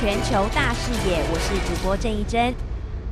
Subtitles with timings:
[0.00, 2.54] 全球大视野，我是主播郑一珍。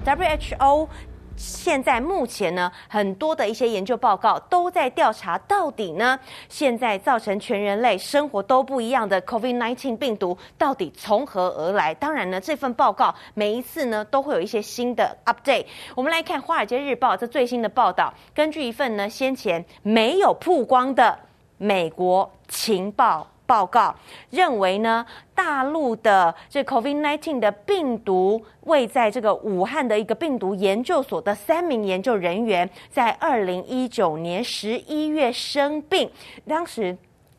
[0.05, 0.87] WHO
[1.35, 6.17] 现在目前呢，很多的一些研究报告都在调查，到底呢，
[6.49, 11.93] 现在造成全人类生活都不一样的 COVID-19 病毒到底从何而来？
[11.93, 15.67] 当然呢，这份报告每一次呢都会有一些新的 update。
[15.97, 21.19] 我们来看《华尔街日报》这最新的报道，根据一份呢先前没有曝光的
[21.59, 23.27] 美国情报。
[23.47, 23.95] 报告
[24.31, 36.11] 认为呢，大陆的这 COVID-19 的病毒位在这个武汉的一个病毒研究所的三名研究人员，在二零一九年十一月生病，
[36.47, 36.97] 当时。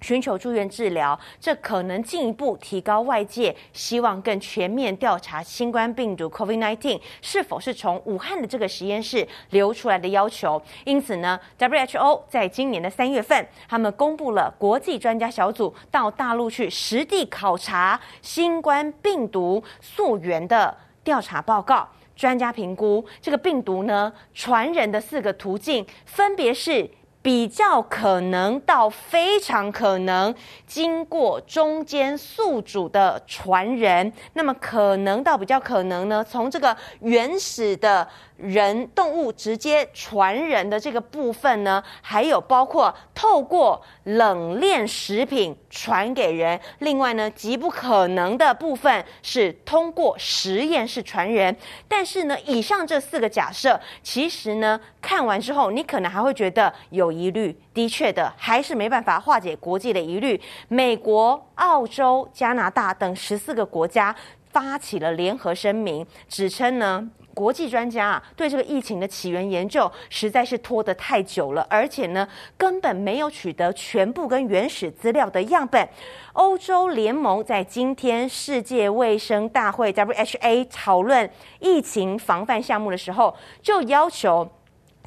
[0.07, 10.61] 寻求住院治疗，这可能进一步提高外界希望更全面调查新冠病毒 COVID-19 是否是从武汉的这个实验室流出来的要求。
[10.85, 21.85] 因此呢，WHO 在今年的三月份，他们公布了国际专家小组到大陆去实地考察新冠病毒溯源的调查报告。
[22.15, 26.89] 专家评估这个病毒呢，传人的四个途径分别是。
[27.27, 30.33] 比较可能到非常可能
[30.65, 38.07] 经过中间宿主的传人，那么可能到比较可能呢，从这个原始的。
[38.37, 46.59] 人动物直接传人的这个部分呢，还有包括透过冷链食品传给人。
[46.79, 51.55] 另外呢，极不可能的部分是通过实验室传人。
[51.87, 57.57] 但是呢，以上这四个假设，其实呢，看完之后你可能还会觉得有疑虑。
[57.73, 60.39] 的确的，还是没办法化解国际的疑虑。
[60.67, 64.15] 美国、澳洲、加拿大等十四个国家
[64.51, 67.09] 发起了联合声明，指称呢。
[67.37, 72.27] 国际专家啊，对这个疫情的起源研究实在是拖得太久了，而且呢，
[72.57, 75.87] 根本没有取得全部跟原始资料的样本。
[76.33, 81.29] 欧洲联盟在今天世界卫生大会 （WHA） 讨论
[81.59, 84.49] 疫情防范项目的时候，就要求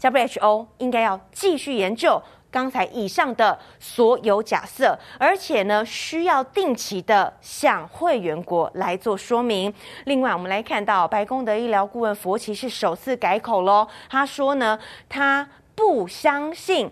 [0.01, 2.23] WHO 应该要继续研究。
[2.51, 9.73] 刚才以上的所有假设，而且呢，需要定期的向会员国来做说明。
[10.05, 14.79] 另外，我们来看到白宫的医疗顾问佛奇是首次改口喽，他说呢，
[15.09, 16.91] 他不相信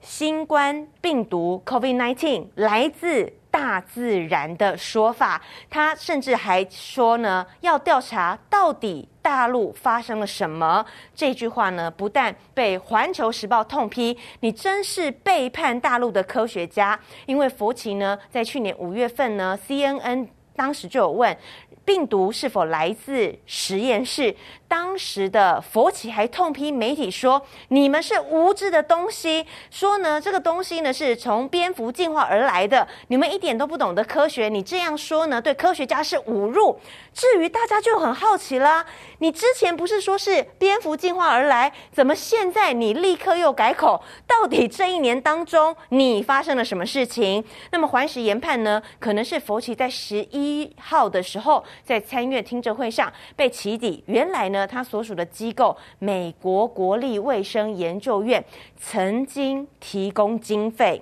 [0.00, 3.39] 新冠病毒 COVID-19 来自。
[3.50, 10.84] 大自然的说法，他甚至还说呢，要调查到底大陆发生了什么。
[11.14, 16.98] 这句话呢，不但被《环球时报》痛批，你真是背叛大陆的科学家。
[17.26, 21.36] 因为佛奇呢，在去年五月份呢，CNN 当时就有问。
[21.82, 24.32] 病毒是否来自实验室？
[24.70, 32.86] 当时的佛奇还痛批媒体说：“你们是无知的东西。”说呢，这个东西呢是从蝙蝠进化而来的。
[33.08, 36.78] 你们一点都不懂得科学，你这样说呢，对科学家是侮辱。
[37.12, 38.86] 至于大家就很好奇啦，
[39.18, 44.00] 你之前不是说是蝙蝠进化而来，怎么现在你立刻又改口？
[44.24, 47.44] 到底这一年当中你发生了什么事情？
[47.72, 51.64] 那么环时研判呢，可能是佛奇在十一号的时候。
[51.84, 58.44] 在参院听证会上被起底，原来呢，他所属的机构美国国立卫生研究院
[58.76, 61.00] 曾经提供经费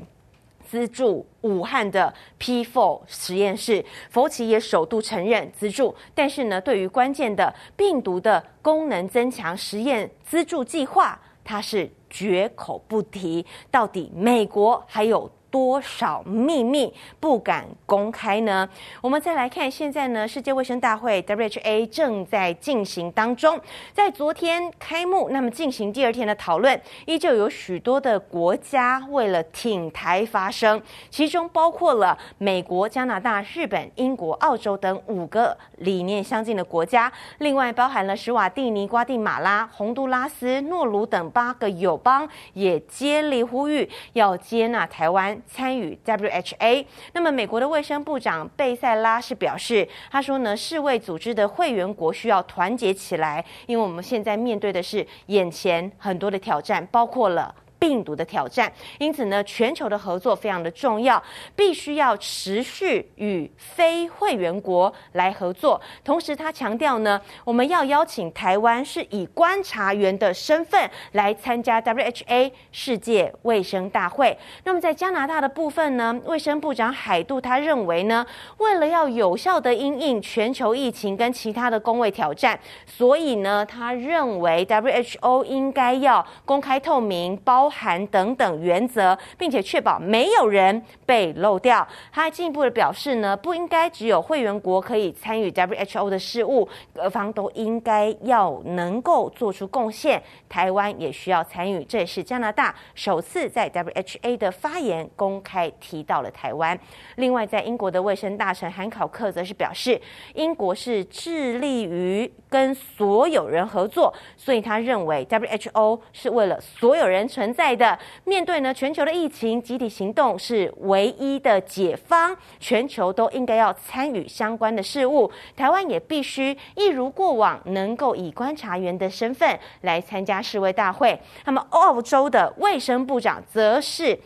[0.66, 13.46] 资助武汉的 P4 实验室，佛奇也首度承认资助，但是呢，对于关键的病毒的功能增强实验资助计划，他是绝口不提。
[13.70, 18.68] 到底美国还有多少秘密不敢公开呢？
[19.00, 23.58] 我们再来看，现在呢，世界卫生大会 （WHA） 正在进行当中，
[23.92, 45.37] 在昨天开幕，那么进行第二天的讨论，依旧有许多的国家为了挺台发声，其中包括了美国、加拿大、日本、英国、澳洲等五个理念相近的国家，另外包含了史瓦蒂尼、瓜地马拉、洪都拉斯、诺鲁等八个友邦，也接力呼吁要接纳台湾。
[45.46, 57.54] 参与 WHA，那么美国的卫生部长贝塞拉是表示，他说呢，世卫组织的会员国需要团结起来，因为我们现在面对的是眼前很多的挑战，包括了。
[57.78, 61.22] 病毒的挑战，因此呢，全球的合作非常的重要，
[61.54, 65.80] 必须要持续与非会员国来合作。
[66.02, 74.36] 同时，他强调呢，我们要邀请台湾是以观察员的身份来参加 WHA 世界卫生大会。
[74.64, 78.26] 那么，在加拿大的部分呢，卫生部长海杜他认为呢，
[78.56, 87.67] 为了要有效的因应全球疫情跟其他的公卫挑战，所以呢，他认为 WHO 应该要公开透明包。
[87.68, 91.86] 含等等原则，并且确保没有人被漏掉。
[92.12, 100.22] 他还进一步的表示呢，不应该只有会员国可以参与 WHO 的事务，各方都应该要能够做出贡献。
[100.48, 106.78] 台湾也需要参与，这也是加拿大首次在 WHA 的发言公开提到了台湾。
[107.16, 110.00] 另外，在英国的卫生大臣韩考克则是表示，
[110.34, 117.98] 英国是致力于跟所有人合作，所以他认为 WHO 是为了所有人存在的。
[118.22, 125.28] 面对呢全球的疫情，集体行动是唯一的解方，全球都应该要参与相关的事务。
[125.56, 131.20] 台湾也必须一如过往，能够以观察员的身份来参加世卫大会。
[131.44, 134.16] 那么，澳洲的卫生部长则是。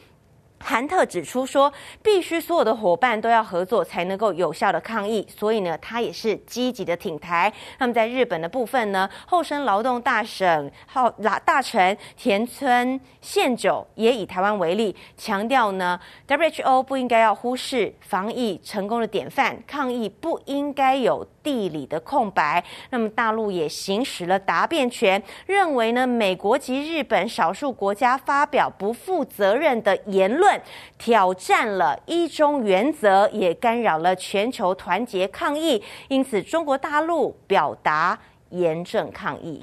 [0.65, 1.73] 韩特指出说，
[2.03, 5.27] 必须所有的伙伴都要合作，才能够有效的抗疫。
[5.37, 7.53] 所以呢，他也是积极的挺台。
[7.79, 11.11] 那么在日本的部分呢，厚生劳动大省号
[11.45, 15.99] 大臣田村宪久也以台湾为例，强调呢
[16.29, 22.63] ，WHO 不应该要忽视防疫成功的典范，抗疫不应该有地理的空白。
[22.91, 30.61] 那么大陆也行使了答辩权，认为呢，美国及日本少数国家发表不负责任的言论。
[30.99, 38.19] 挑战了一中原则，也干扰了全球团结抗议，因此中国大陆表达
[38.51, 39.63] 严正抗议。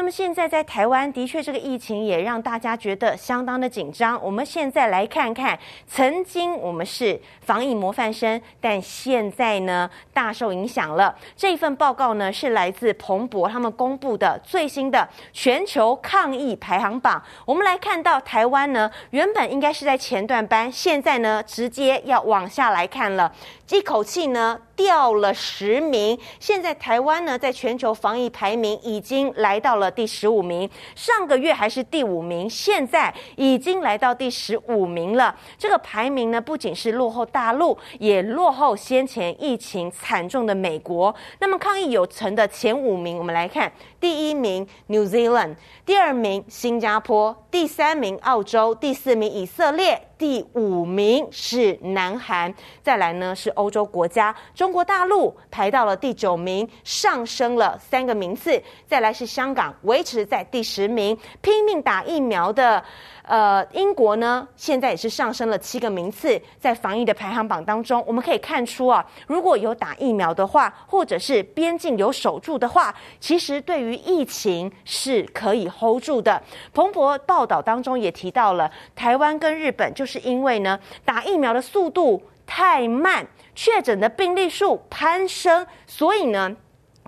[0.00, 4.18] 那么现在在台湾，的确这个疫情也让大家觉得相当的紧张。
[4.24, 11.14] 我们现在来看看，曾经我们是防疫模范生，但现在呢大受影响了。
[11.36, 17.22] 这份报告呢是来自彭博他们公布的最新的全球抗疫排行榜。
[17.44, 23.30] 我们来看到台湾呢，原本应该是在前段班，现在呢直接要往下来看了，
[23.68, 24.58] 一口气呢。
[24.80, 30.68] 掉了十名，现在台湾呢，在全球防疫排名已经来到了第十五名。
[30.94, 35.36] 上个月还是第五名，现在已经来到第十五名了。
[35.58, 41.14] 这个排名呢，不仅是落后大陆，也落后先前疫情惨重的美国。
[41.40, 50.09] 那么抗疫有成的前五名，我们来看：第一名 New Zealand，第二名新加坡，第三名澳洲，第四名以色列。
[50.20, 58.62] 第五名是南韩，再来呢是欧洲国家，中国大陆排到了第九名，上升了三个名次。
[58.86, 62.84] 再来是香港，维持在第十名，拼命打疫苗的。
[63.30, 76.42] 呃，英国呢，现在也是上升了七个名次，在防疫的排行榜当中，我们可以看出啊，如果有打疫苗的话，或者是边境有守住的话，其实对于疫情是可以 hold 住的。
[76.74, 83.24] 彭博报道当中也提到了，台湾跟日本就是因为呢，打疫苗的速度太慢，
[83.54, 86.56] 确诊的病例数攀升，所以呢，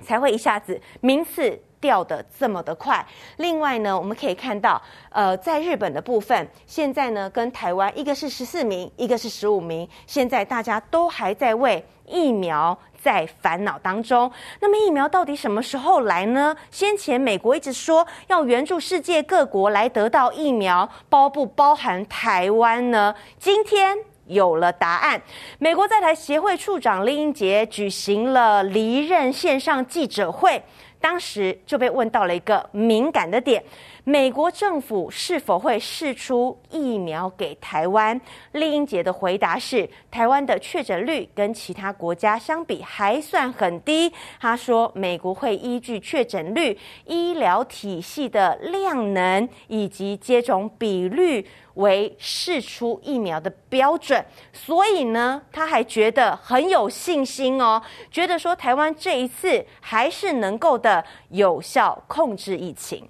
[0.00, 1.60] 才会一下子名次。
[1.82, 3.04] 掉的这么的快。
[3.38, 4.80] 另外呢，我们可以看到，
[5.10, 9.86] 呃，在日本的部分，现在呢跟台湾一个是十四名，一个是十五名。
[10.06, 14.30] 现在大家都还在为疫苗在烦恼当中。
[14.60, 16.56] 那么疫苗到底什么时候来呢？
[16.70, 23.12] 先前美国一直说要援助世界各国来得到疫苗，包不包含台湾呢？
[23.38, 25.20] 今天有了答案。
[25.58, 30.62] 美国在台协会处长林英杰举行了离任线上记者会。
[31.02, 33.62] 当时就被问到了一个敏感的点：
[34.04, 38.20] 美国政府是否会释出疫苗给台湾？
[38.52, 44.12] 酈英杰的回答是：台湾的确诊率跟其他国家相比还算很低。
[44.40, 51.46] 他说，美国会依据确诊率、医疗体系的量能以及接种比率。
[51.74, 57.80] 为释出疫苗的标准，所以呢，他还觉得很有信心哦，
[58.10, 63.08] 觉得说台湾这一次还是能够的有效控制疫情。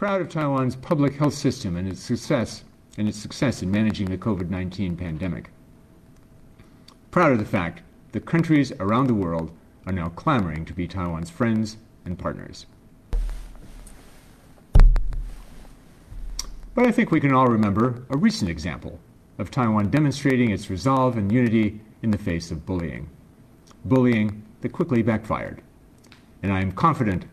[0.00, 2.64] Proud of Taiwan's public health system and its success
[2.96, 5.50] and its success in managing the COVID-19 pandemic.
[7.10, 9.52] Proud of the fact that countries around the world
[9.84, 11.76] are now clamoring to be Taiwan's friends
[12.06, 12.64] and partners.
[16.74, 18.98] But I think we can all remember a recent example
[19.36, 23.10] of Taiwan demonstrating its resolve and unity in the face of bullying.
[23.84, 25.60] Bullying that quickly backfired.
[26.42, 27.26] And I am confident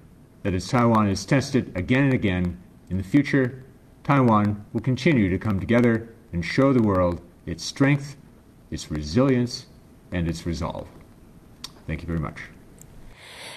[0.48, 2.58] that as Taiwan is tested again and again
[2.90, 3.66] in the future,
[4.06, 8.16] Taiwan will continue to come together and show the world its strength,
[8.72, 9.66] its resilience,
[10.10, 10.88] and its resolve.
[11.86, 12.44] Thank you very much.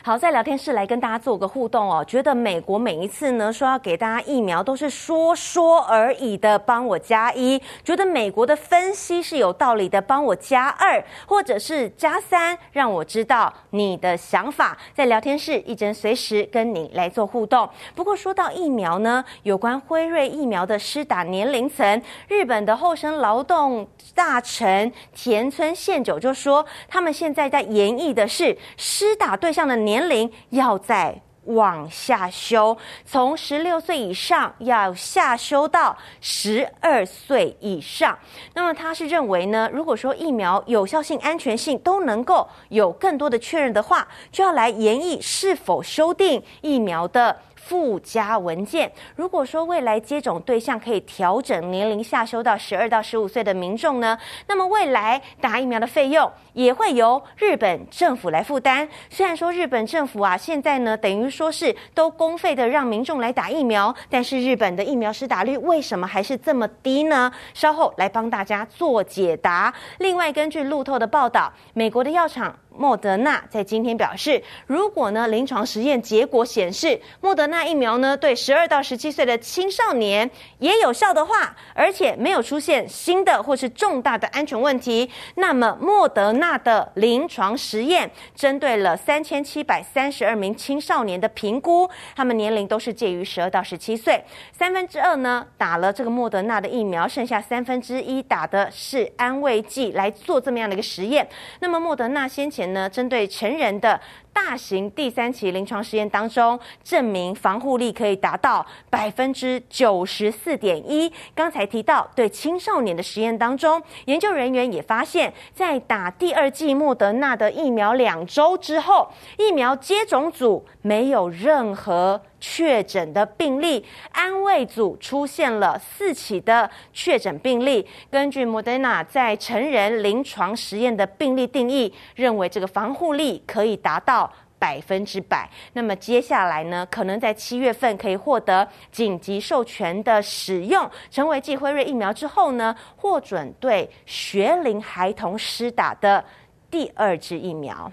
[0.03, 2.03] 好，在聊天室来跟大家做个互动哦。
[2.09, 7.61] 觉得美国每一次呢说要给大家疫苗，都是说说而已的，帮我加一。
[7.85, 14.75] 觉得美国的分析是有道理的，帮我加二，或者是加三，让我知道你的想法。
[14.95, 17.69] 在聊天室，一针随时跟你来做互动。
[17.95, 38.17] 不过说到疫苗呢，有关辉瑞疫苗的施打年龄层，日本的厚生劳动大臣田村宪久就说，他们现在在研议的是施打对象的年年龄要再往下修，从十六岁以上要下修到十二岁以上。
[38.55, 47.37] 那么他是认为呢，如果说疫苗有效性、安全性都能够有更多的确认的话，就要来研议是否修订疫苗的。
[47.71, 58.89] 附加文件，如果说未来接种对象可以调整年龄下修到十二到十五岁的民众呢，那么未来打疫苗的费用也会由日本政府来负担。
[59.09, 67.31] 虽然说日本政府啊现在呢等于说是都公费的让民众来打疫苗，但是日本的疫苗施打率为什么还是这么低呢？
[67.55, 69.73] 稍后来帮大家做解答。
[69.99, 72.53] 另外，根据路透的报道，美国的药厂。
[72.77, 101.29] 莫德纳在今天表示，如果呢临床实验结果显示莫德纳疫苗呢对十二到十七岁的青少年也有效的话，而且没有出现新的或是重大的安全问题，那么莫德纳的临床实验针对了三千七百三十二名青少年的评估，他们年龄都是介于十二到十七岁，三分之二呢打了这个莫德纳的疫苗，剩下三分之一打的是安慰剂来做这么样的一个实验。
[101.59, 102.70] 那么莫德纳先前。
[102.73, 104.01] 呢，针对成人的
[104.33, 111.13] 大型第三期临床实验当中，证明防护力可以达到百分之九十四点一。
[111.35, 119.09] 刚才提到对青少年的实验当中，研究人员也发现，在打第二剂莫德纳的疫苗两周之后，
[119.39, 122.21] 疫苗接种组没有任何。
[122.43, 127.87] 确诊的病例，安慰组出现了四起的确诊病例。
[128.11, 134.20] 根据莫德纳在成人临床实验的病例定义，认为这个防护力可以达到
[134.61, 135.51] 百分之百。
[135.73, 146.23] 那么接下来呢，可能在七月份可以获得紧急授权的使用，成为继辉瑞疫苗之后呢，获准对学龄孩童施打的
[146.71, 147.91] 第二支疫苗。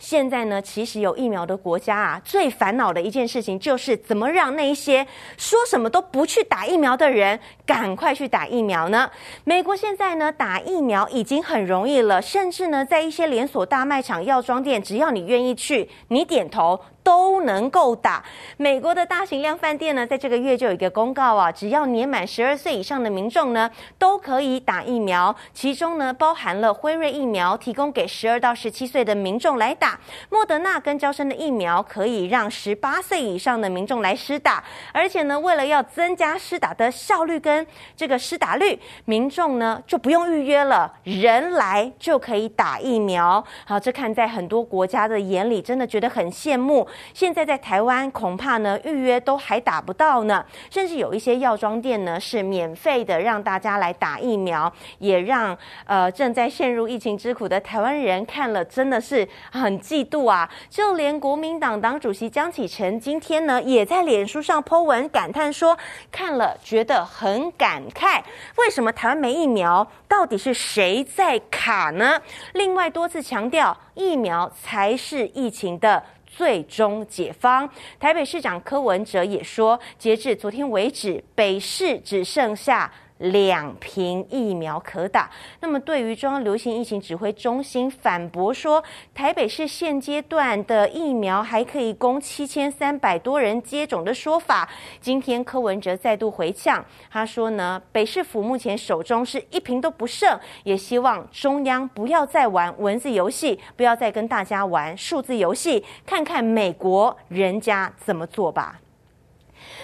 [0.00, 9.10] 现在呢，其实有疫苗的国家啊，最烦恼的一件事情就是怎么让那一些说什么都不去打疫苗的人赶快去打疫苗呢？
[9.44, 16.80] 美国现在呢，打疫苗已经很容易了，甚至呢，在一些连锁大卖场、药妆店，只要你愿意去，你点头。
[17.02, 18.22] 都能够打。
[18.56, 25.34] 美国的大型量贩店呢，在这个月就有一个公告啊，只要年满十二岁以上的民众呢，都可以打疫苗。
[25.52, 34.62] 其中呢，包含了辉瑞疫苗，提供给十二到十七岁的民众来打；莫德纳跟娇生的疫苗，可以让十八岁以上的民众来施打。
[34.92, 37.66] 而且呢，为了要增加施打的效率跟
[37.96, 43.42] 这个施打率，民众呢就不用预约了，人来就可以打疫苗。
[43.64, 46.86] 好，这看在很多国家的眼里，真的觉得很羡慕。
[47.14, 60.48] 现在在台湾恐怕呢预约都还打不到呢，甚至有一些药妆店呢是免费的让大家来打疫苗，也让呃正在陷入疫情之苦的台湾人看了真的是很嫉妒啊！
[60.68, 65.76] 就连国民党党主席江启臣今天呢也在脸书上 po 文感叹说，
[66.10, 68.22] 看了觉得很感慨，
[68.56, 69.86] 为什么台湾没疫苗？
[70.08, 72.20] 到底是谁在卡呢？
[72.54, 76.02] 另外多次强调，疫苗才是疫情的。
[76.36, 77.68] 最终解方，
[77.98, 82.90] 台北市长柯文哲也说，截至昨天为止，北市只剩下。
[83.20, 85.30] 两瓶疫苗可打。
[85.60, 88.82] 那么，对于中央流行疫情指挥中心反驳说，
[89.14, 94.68] 台北市现阶段的疫苗还可以供七千三百多人接种的说法，
[95.00, 108.80] 今天柯文哲再度回呛，他说呢，北市府目前手中是一瓶都不剩，也希望中央不要再玩文字游戏，不要再跟大家玩数字游戏，看看美国人家怎么做吧。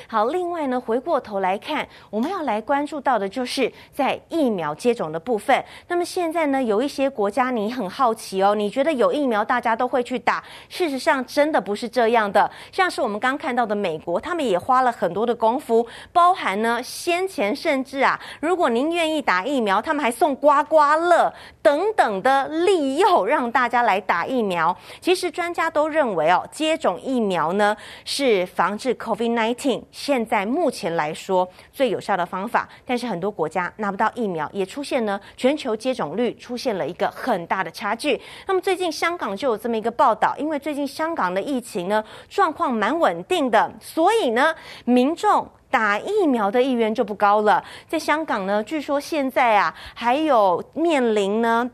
[0.09, 5.65] 好，另外呢，回过头来看，我们要来关注到的就是在疫苗接种的部分。
[5.89, 10.43] 那么现在呢，有一些国家你很好奇哦，你觉得有疫苗大家都会去打？
[10.69, 12.51] 事实上，真的不是这样的。
[12.71, 21.33] 像是我们刚看到的美国，他们也花了很多的功夫，包含呢先前甚至啊，如果您愿意打疫苗，他们还送刮刮乐
[21.63, 24.77] 等等的利诱，让大家来打疫苗。
[25.01, 29.83] 其实专家都认为哦，接种疫苗呢是防治 COVID-19。
[29.97, 32.69] 现在目前来说最有效的方法。
[32.85, 38.21] 但是很多国家拿不到疫苗，也出现呢全球接种率出现了一个很大的差距。
[38.47, 47.65] 那么最近香港就有这么一个报道，因为最近香港的疫情呢状况蛮稳定的，所以呢民众打疫苗的意愿就不高了。
[47.89, 51.71] 在香港呢，据说现在啊还有面临呢。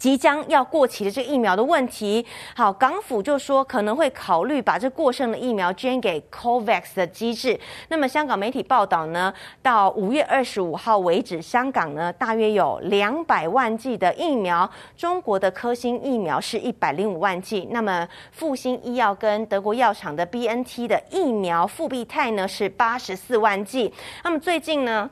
[0.00, 2.24] 即将要过期的这疫苗的问题，
[2.56, 7.60] 好，港府就说可能会考虑把这过剩的疫苗捐给 COVAX 的机制。
[7.88, 23.92] 那么香港媒体报道呢，到五月二十五号为止，香港呢大约有两百万剂的疫苗，中国的科兴疫苗是一百零五万剂，那么复星医药跟德国药厂的 BNT 的疫苗复必泰呢是八十四万剂。
[24.24, 25.10] 那么最近呢？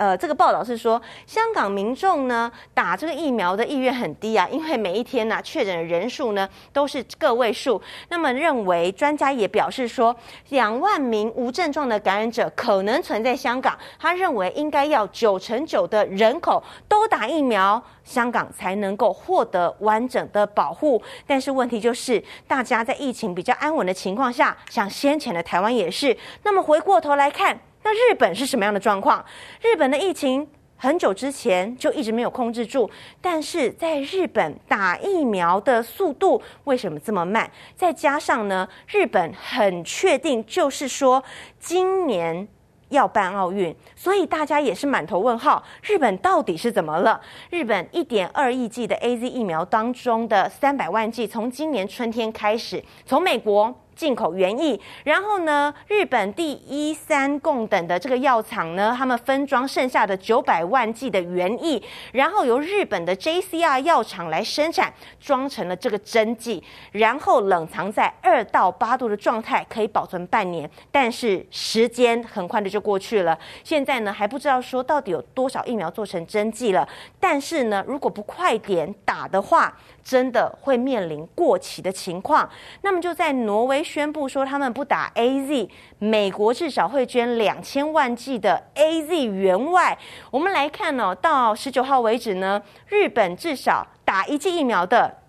[0.00, 7.78] 呃，这个报道是说，香港民众呢打这个疫苗的意愿很低啊，因为每一天呢、确诊的人数呢都是个位数。
[8.08, 10.16] 那么认为专家也表示说，
[10.48, 21.02] 两万名无症状的感染者可能存在香港，他认为应该要九成九的人口都打疫苗，香港才能够获得完整的保护。
[21.26, 26.16] 但是问题就是，大家在疫情比较安稳的情况下，像先前的台湾也是。
[26.42, 27.60] 那么回过头来看。
[27.82, 29.24] 那日本是什么样的状况？
[29.62, 30.46] 日本的疫情
[30.76, 37.50] 很久之前就一直没有控制住，但是在日本打疫苗的速度为什么这么慢？
[37.74, 41.22] 再加上呢，日本很确定就是说
[41.58, 42.46] 今年
[42.88, 47.20] 要办奥运，所以大家也是满头问号：日本到底是怎么了？
[47.50, 53.74] 日本一点二亿剂的 AZ 疫苗当中的三百万剂，从今年春天开始，从美国。
[54.00, 64.90] 进口原液，然后呢，日本第一三共等的这个药厂呢，他们分装剩下的九百万剂的原液，然后由日本的 JCR 药厂来生产，
[65.20, 70.70] 装成了这个针剂，然后冷藏在二到八度的状态，可以保存半年。
[70.90, 76.88] 但是时间很快的就过去了，现在呢还不知道说到底有多少疫苗做成针剂了。
[77.20, 82.48] 但是呢，如果不快点打的话，真的会面临过期的情况。
[82.82, 89.96] 那么就在挪威宣布说他们不打 AZ，美国至少会捐两千万剂的 AZ 援外。
[90.30, 95.19] 我们来看呢、哦，到十九号为止呢，日本至少打一剂疫苗的。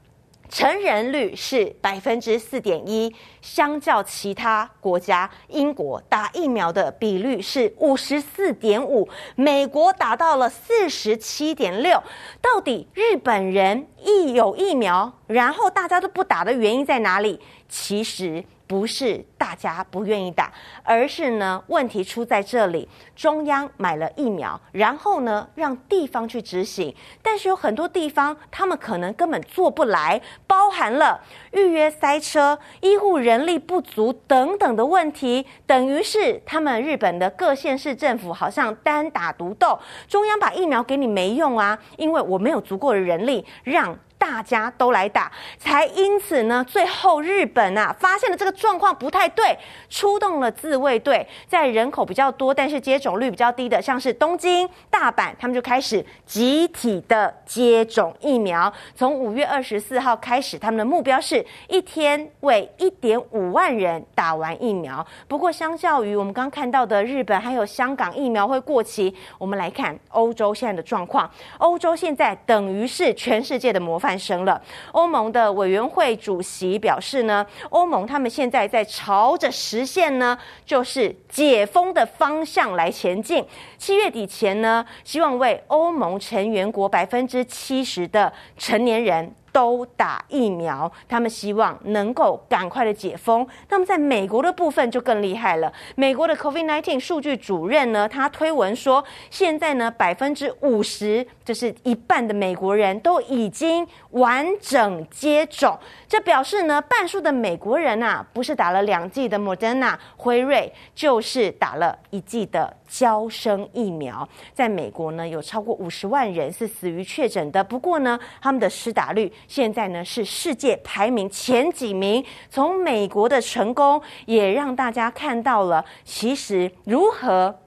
[0.51, 12.03] 成人率是百分之四点一，相较其他国家，英国打疫苗的比率是五十四点五，美国达到了四十七点六。
[12.41, 17.39] 到底日本人一有疫苗，然后大家都不打的原因在哪里？
[17.69, 18.43] 其实。
[18.71, 20.49] 不是大家不愿意打，
[20.81, 22.87] 而是呢，问题出在这里。
[23.13, 31.19] 中央买了疫苗，然后呢，让地方去执行，但是有很多地方他们可能根本做不来，包含了
[31.51, 43.99] 预约塞车、医护人力不足等等的问题，等于是他们日本的各县市政府好像单打独斗，中央把疫苗给你没用啊，因为我没有足够的人力让。
[44.21, 49.57] 大家都来打，才因此呢，最后日本啊发现了这个状况不太对，
[49.89, 58.71] 出动了自卫队，在人口比较多但是接种率比较低的，像是东京、大阪，他们就开始集体的接种疫苗。
[58.95, 65.03] 从五月二十四号开始，他们的目标是一天为一点五万人打完疫苗。
[65.27, 71.27] 不过，相较于我们刚看到的日本还有香港疫苗会过期，我们来看欧洲现在的状况。
[71.57, 74.61] 欧洲现在等于是全世界的模范诞生了。
[74.91, 83.45] 欧盟的委员会主席表示呢，欧盟他们现在在朝着实现呢，就是解封的方向来前进。
[83.77, 89.33] 七月底前呢，希望为欧盟成员国百分之七十的成年人。
[89.51, 93.45] 都打疫苗，他们希望能够赶快的解封。
[93.69, 95.71] 那么在美国的部分就更厉害了。
[95.95, 105.77] 美国的 COVID-19 数据主任呢，他推文说，现在呢百分之五十，就是一半的美国人都已经完整接种。
[106.07, 112.75] 这表示呢，半数的美国人啊，不是打了两剂的 Moderna 辉瑞，就是打了一剂的。
[112.91, 117.63] 娇生疫苗在美国呢，有超过五十万人是死于确诊的。
[117.63, 122.23] 不过呢，他们的施打率现在呢是世界排名前几名。
[122.49, 127.59] 从美国的成功，也让大家看到了，其实如何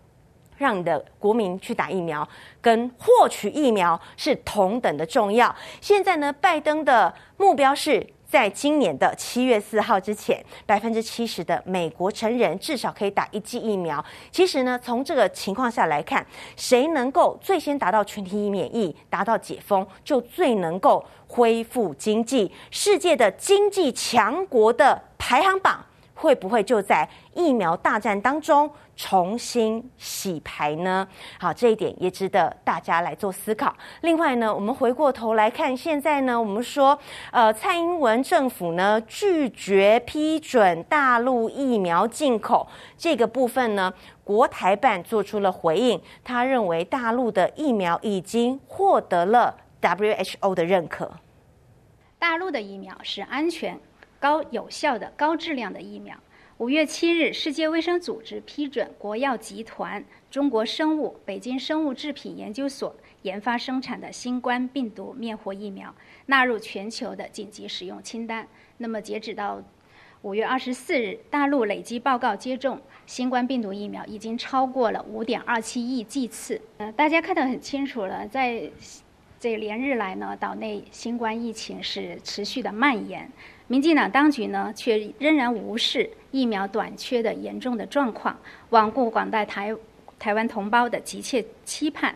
[0.57, 2.29] 让你的国民去打疫苗，
[2.61, 5.55] 跟获取疫苗是同等的重要。
[5.81, 8.13] 现在呢，拜登的目标是。
[8.35, 14.05] 在今年的七月四号之前，百分之七十的美国成人至少可以打一剂疫苗。
[14.33, 22.51] 其实呢，从这个情况下来看，谁能够最先达到群体免疫、达到解封，就最能够恢复经济。
[22.73, 25.87] 世界的经济强国的排行榜
[26.25, 31.07] 会不会就在疫苗大战当中重新洗牌呢？
[31.39, 33.77] 好，这一点也值得大家来做思考。
[34.01, 36.99] 另外呢，我们回过头来看，现在呢，我们说，
[37.31, 43.93] 呃，蔡英文政府呢拒绝批准大陆疫苗进口这个部分呢，
[44.25, 51.13] 国台办做出了回应，他认为大陆的疫苗已经获得了 WHO 的认可。
[52.19, 53.79] 大陆的疫苗是安全、
[54.25, 56.17] 高有效的、高质量的疫苗。
[56.57, 68.49] 五月七日，世界卫生组织批准国药集团、中国生物、北京生物制品研究所研发生产的新冠病毒灭活疫苗纳入全球的紧急使用清单。
[68.79, 69.63] 那么，截止到
[70.23, 76.59] 五月二十四日，大陆累计报告接种新冠病毒疫苗已经超过了五点二七亿剂次。
[76.79, 78.71] 呃，大家看得很清楚了，在。
[79.44, 83.30] 这连日来呢，岛内新冠疫情是持续的蔓延，
[83.66, 88.35] 民进党当局呢却仍然无视疫苗短缺的严重的状况，
[88.70, 89.76] 罔顾广大台
[90.18, 92.14] 台湾同胞的急切期盼，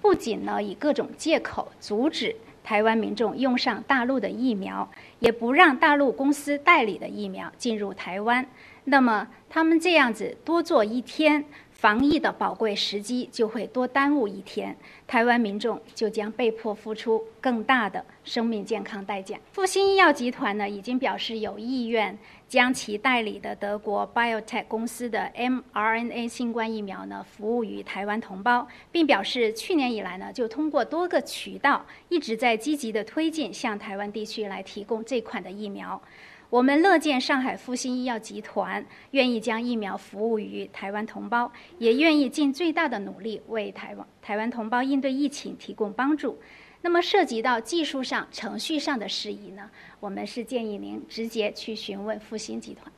[0.00, 4.88] 不仅呢以各种借口阻止台湾民众用上大陆的疫苗，
[5.18, 8.46] 也不让大陆公司代理的疫苗进入台湾。
[8.84, 11.44] 那么他们这样子多做一天。
[11.78, 19.38] 防疫的宝贵时机就会多耽误一天，台湾民众就将被迫付出更大的生命健康代价。
[19.52, 36.02] 复星医药集团呢，已经表示有意愿将其代理的德国 Biotech 公司的 mRNA 新冠疫苗呢，服务于台湾同胞，并表示去年以来呢，就通过多个渠道一直在积极的推进向台湾地区来提供这款的疫苗。
[36.50, 46.38] 我们乐见上海复星医药集团愿意将疫苗服务于台湾同胞，也愿意尽最大的努力为台湾台湾同胞应对疫情提供帮助。
[46.80, 52.90] 那么涉及到技术上、程序上的事宜呢，我们是建议您直接去询问复星集团。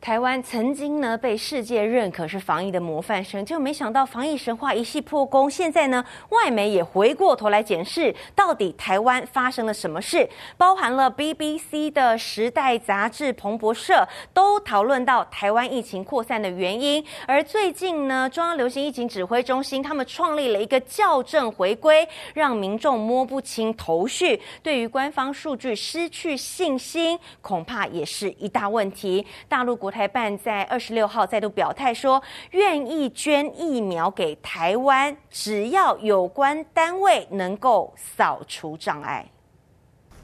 [0.00, 5.50] 台湾曾经呢被世界认可是防疫的模范生，就没想到防疫神话一夕破功。
[5.50, 17.02] 现在呢，外媒也回过头来检视到底台湾发生了什么事，包含了 BBC 的《时代》杂志、彭博社都讨论到台湾疫情扩散的原因。
[17.26, 29.24] 而最近呢，中央流行疫情指挥中心他们创立了一个校正回归，让民众摸不清头绪，对于官方数据失去信心，恐怕也是一大问题。
[29.54, 39.24] 大陆国台办在二十六号再度表态说，愿意捐疫苗给台湾，只要有关单位能够扫除障碍。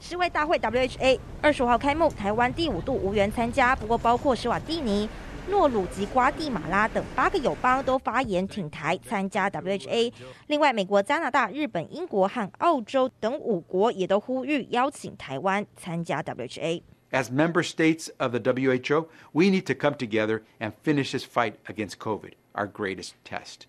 [0.01, 5.07] 世卫大会 （WHA） 二十五号开幕，台湾第五度无缘参加，不过包括施瓦蒂尼、
[5.47, 10.11] 诺鲁及瓜地马拉等八个友邦都发言挺台参加 WHA。
[10.47, 16.81] 另外，美国、加拿大、日本、英国和澳洲等五国也都呼吁邀请台湾参加 WHA。
[17.11, 21.99] As member states of the WHO, we need to come together and finish this fight against
[21.99, 23.67] COVID, our greatest test.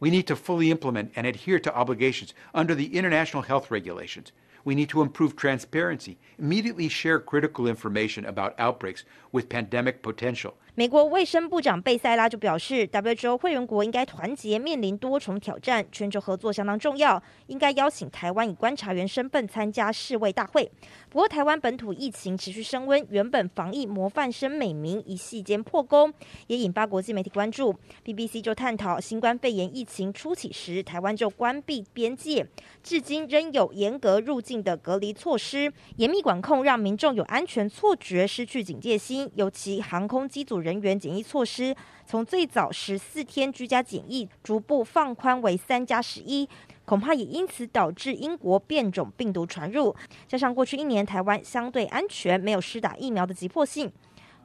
[0.00, 4.32] We need to fully implement and adhere to obligations under the international health regulations.
[4.64, 13.36] We need to improve transparency, immediately share critical information about outbreaks with pandemic potential, 美国卫生部长贝塞拉就表示，WHO
[13.36, 20.70] 会员国应该团结，面临多重挑战，全球合作相当重要，应该邀请台湾以观察员身份参加世卫大会。
[21.10, 26.12] 不过，台湾本土疫情持续升温，原本防疫模范生美名一夕间破功，
[26.46, 27.74] 也引发国际媒体关注。
[28.04, 32.46] BBC 就探讨，新冠肺炎疫情初起时，台湾就关闭边界，
[32.84, 40.78] 至今仍有严格入境的隔离措施，严密管控让民众有安全错觉，失去警戒心，尤其航空机组人。
[40.80, 41.74] 员检疫措施
[42.06, 46.48] 从最早十四天居家检疫，逐步放宽为三加十一，
[46.84, 49.94] 恐怕也因此导致英国变种病毒传入。
[50.26, 53.90] 加上过去一年台湾相对安全，没有施打疫苗的急迫性，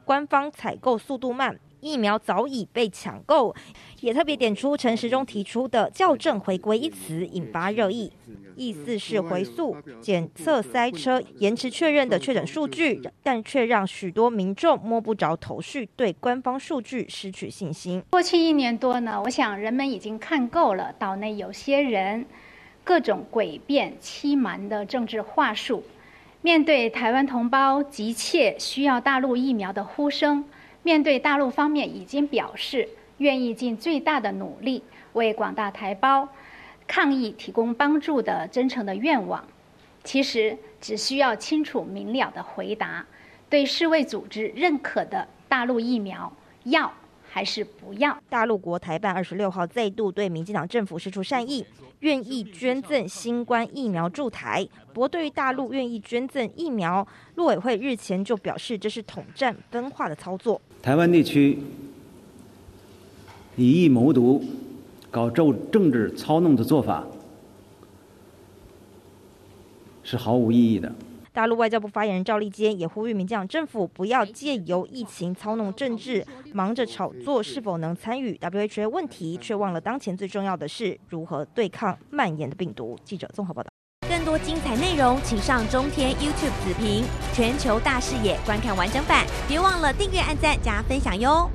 [0.03, 1.59] 官方采购速度慢。
[1.83, 3.53] 疫苗早已被抢购，
[3.99, 8.11] 也特别点出陈时中提出的“校正回归”一词，引发热议，
[8.55, 18.01] 意思是回溯检测塞车、延迟确认的确诊数据，但却让许多民众摸不着头绪，对官方数据失去信心。
[18.11, 22.25] 过去一年多呢，我想人们已经看够了岛内有些人
[22.85, 25.83] 各种诡辩欺瞒的政治话术，
[26.41, 30.45] 面对台湾同胞急切需要大陆疫苗的呼声。
[30.83, 36.27] 面对大陆方面已经表示愿意尽最大的努力为广大台胞
[36.87, 39.47] 抗疫提供帮助的真诚的愿望，
[40.03, 43.05] 其实只需要清楚明了的回答：
[43.49, 46.31] 对世卫组织认可的大陆疫苗
[46.65, 46.93] 药
[47.33, 48.15] 还是不要？
[48.29, 51.65] 大陆国台办二十六号再度对民进党政府释出善意，
[52.01, 54.63] 愿意捐赠新冠疫苗驻台。
[54.93, 60.61] 不过，对于大陆愿意捐赠疫苗，陆委会日前就表示，这是统战分化的操作。
[60.83, 61.57] 台湾地区
[63.55, 64.43] 以疫谋独、
[65.09, 67.03] 搞政政治操弄的做法
[70.03, 70.93] 是毫无意义的。
[71.33, 82.95] 大陆外交部发言人赵立坚也呼吁民进党政府不要借由疫情操弄政治，忙着炒作是否能参与 WHO 问题，却忘了当前最重要的是如何对抗蔓延的病毒。
[83.03, 83.69] 记者综合报道。
[84.07, 91.49] 更多精彩内容，请上中天 YouTube 子频全球大视野观看完整版，别忘了订阅、按赞、加分享哟。